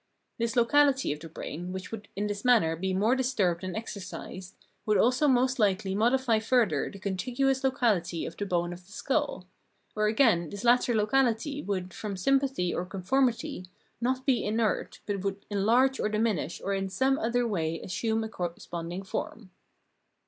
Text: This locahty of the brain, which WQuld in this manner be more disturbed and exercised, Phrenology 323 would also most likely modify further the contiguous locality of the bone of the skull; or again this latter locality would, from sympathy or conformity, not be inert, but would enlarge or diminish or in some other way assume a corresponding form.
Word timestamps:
This 0.39 0.55
locahty 0.55 1.13
of 1.13 1.19
the 1.19 1.29
brain, 1.29 1.71
which 1.71 1.91
WQuld 1.91 2.05
in 2.15 2.25
this 2.25 2.43
manner 2.43 2.75
be 2.75 2.91
more 2.91 3.15
disturbed 3.15 3.63
and 3.63 3.75
exercised, 3.77 4.55
Phrenology 4.83 4.85
323 4.85 4.87
would 4.87 4.97
also 5.37 5.41
most 5.45 5.59
likely 5.59 5.93
modify 5.93 6.39
further 6.39 6.89
the 6.89 6.97
contiguous 6.97 7.63
locality 7.63 8.25
of 8.25 8.35
the 8.35 8.47
bone 8.47 8.73
of 8.73 8.83
the 8.87 8.91
skull; 8.91 9.45
or 9.95 10.07
again 10.07 10.49
this 10.49 10.63
latter 10.63 10.95
locality 10.95 11.61
would, 11.61 11.93
from 11.93 12.17
sympathy 12.17 12.73
or 12.73 12.83
conformity, 12.83 13.67
not 14.01 14.25
be 14.25 14.43
inert, 14.43 15.01
but 15.05 15.19
would 15.23 15.45
enlarge 15.51 15.99
or 15.99 16.09
diminish 16.09 16.59
or 16.65 16.73
in 16.73 16.89
some 16.89 17.19
other 17.19 17.47
way 17.47 17.79
assume 17.79 18.23
a 18.23 18.27
corresponding 18.27 19.03
form. 19.03 19.51